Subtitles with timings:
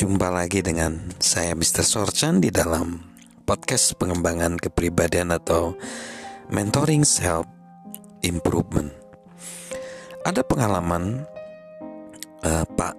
[0.00, 1.84] Jumpa lagi dengan saya Mr.
[1.84, 3.04] Sorchan di dalam
[3.44, 5.76] podcast pengembangan kepribadian atau
[6.48, 7.44] mentoring self
[8.24, 8.88] improvement.
[10.24, 11.28] Ada pengalaman
[12.40, 12.96] uh, Pak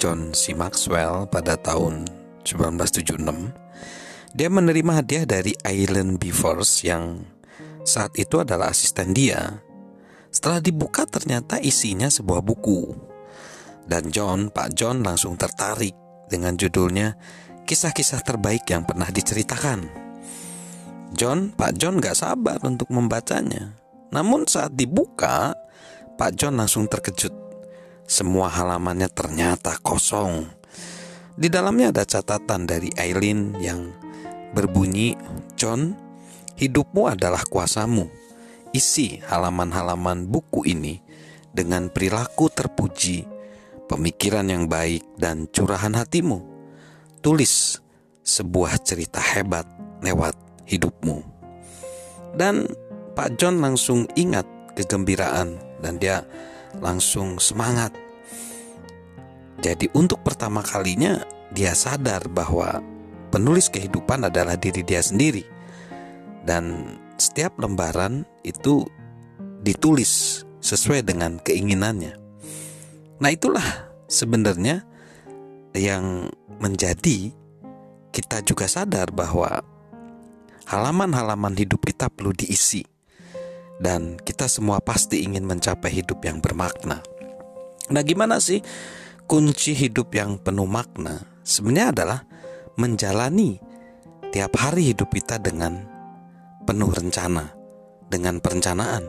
[0.00, 0.56] John C.
[0.56, 2.08] Maxwell pada tahun
[2.48, 4.32] 1976.
[4.32, 7.28] Dia menerima hadiah dari Island Beavers yang
[7.84, 9.60] saat itu adalah asisten dia.
[10.32, 13.12] Setelah dibuka ternyata isinya sebuah buku
[13.84, 17.16] dan John, Pak John langsung tertarik dengan judulnya
[17.62, 19.86] Kisah-kisah terbaik yang pernah diceritakan.
[21.14, 23.78] John, Pak John gak sabar untuk membacanya.
[24.10, 25.54] Namun saat dibuka,
[26.18, 27.30] Pak John langsung terkejut.
[28.02, 30.50] Semua halamannya ternyata kosong.
[31.38, 33.94] Di dalamnya ada catatan dari Aileen yang
[34.52, 35.14] berbunyi,
[35.54, 35.94] John,
[36.58, 38.10] hidupmu adalah kuasamu.
[38.74, 40.98] Isi halaman-halaman buku ini
[41.54, 43.24] dengan perilaku terpuji
[43.92, 46.40] pemikiran yang baik, dan curahan hatimu.
[47.20, 47.76] Tulis
[48.24, 49.68] sebuah cerita hebat
[50.00, 50.32] lewat
[50.64, 51.20] hidupmu.
[52.32, 52.64] Dan
[53.12, 56.24] Pak John langsung ingat kegembiraan dan dia
[56.80, 57.92] langsung semangat.
[59.60, 61.20] Jadi untuk pertama kalinya
[61.52, 62.80] dia sadar bahwa
[63.28, 65.44] penulis kehidupan adalah diri dia sendiri.
[66.42, 68.88] Dan setiap lembaran itu
[69.60, 72.21] ditulis sesuai dengan keinginannya.
[73.22, 73.62] Nah, itulah
[74.10, 74.82] sebenarnya
[75.78, 76.26] yang
[76.58, 77.30] menjadi
[78.10, 79.62] kita juga sadar bahwa
[80.66, 82.82] halaman-halaman hidup kita perlu diisi
[83.78, 86.98] dan kita semua pasti ingin mencapai hidup yang bermakna.
[87.94, 88.58] Nah, gimana sih
[89.30, 91.22] kunci hidup yang penuh makna?
[91.46, 92.20] Sebenarnya adalah
[92.74, 93.62] menjalani
[94.34, 95.78] tiap hari hidup kita dengan
[96.66, 97.54] penuh rencana,
[98.10, 99.06] dengan perencanaan.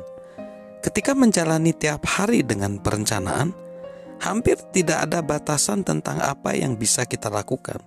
[0.86, 3.63] Ketika menjalani tiap hari dengan perencanaan,
[4.24, 7.84] hampir tidak ada batasan tentang apa yang bisa kita lakukan.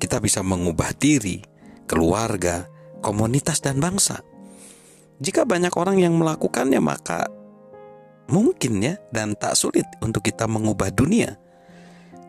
[0.00, 1.44] Kita bisa mengubah diri,
[1.84, 2.66] keluarga,
[3.04, 4.24] komunitas, dan bangsa.
[5.22, 7.30] Jika banyak orang yang melakukannya, maka
[8.32, 11.38] mungkin ya, dan tak sulit untuk kita mengubah dunia.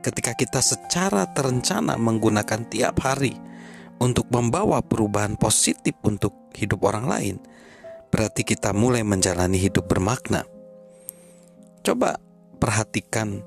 [0.03, 3.33] Ketika kita secara terencana menggunakan tiap hari
[4.03, 7.35] untuk membawa perubahan positif untuk hidup orang lain,
[8.11, 10.43] berarti kita mulai menjalani hidup bermakna.
[11.81, 12.19] Coba
[12.63, 13.43] perhatikan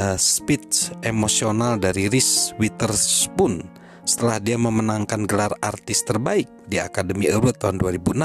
[0.00, 3.68] uh, speech emosional dari Reese Witherspoon
[4.08, 8.16] setelah dia memenangkan gelar artis terbaik di Academy Award tahun 2006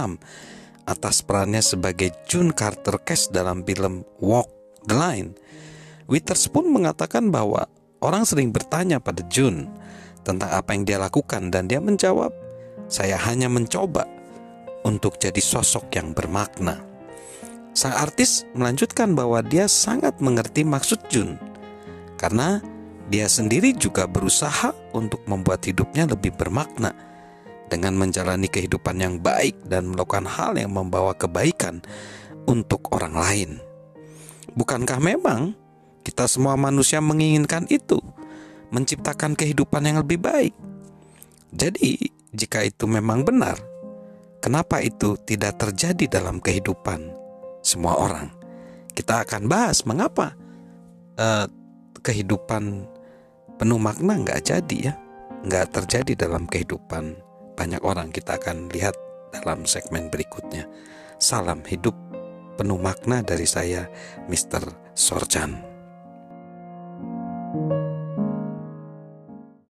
[0.87, 4.47] atas perannya sebagai June Carter Cash dalam film Walk
[4.87, 5.35] the Line.
[6.07, 7.67] Witherspoon mengatakan bahwa
[7.99, 9.67] orang sering bertanya pada June
[10.23, 12.31] tentang apa yang dia lakukan dan dia menjawab,
[12.87, 14.07] "Saya hanya mencoba
[14.87, 16.94] untuk jadi sosok yang bermakna."
[17.75, 21.35] Sang artis melanjutkan bahwa dia sangat mengerti maksud Jun
[22.15, 22.63] karena
[23.11, 26.95] dia sendiri juga berusaha untuk membuat hidupnya lebih bermakna
[27.67, 31.83] dengan menjalani kehidupan yang baik dan melakukan hal yang membawa kebaikan
[32.47, 33.49] untuk orang lain.
[34.55, 35.51] Bukankah memang
[36.07, 37.99] kita semua manusia menginginkan itu,
[38.71, 40.55] menciptakan kehidupan yang lebih baik?
[41.51, 43.59] Jadi, jika itu memang benar,
[44.39, 47.24] kenapa itu tidak terjadi dalam kehidupan
[47.65, 48.29] semua orang.
[48.93, 50.37] Kita akan bahas mengapa
[51.17, 51.49] uh,
[52.05, 52.85] kehidupan
[53.57, 54.93] penuh makna nggak jadi ya,
[55.49, 57.17] nggak terjadi dalam kehidupan
[57.57, 58.13] banyak orang.
[58.13, 58.93] Kita akan lihat
[59.33, 60.69] dalam segmen berikutnya.
[61.17, 61.97] Salam hidup
[62.55, 63.89] penuh makna dari saya,
[64.29, 64.93] Mr.
[64.95, 65.74] Sorjan.